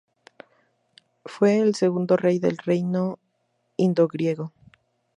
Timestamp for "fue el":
1.25-1.75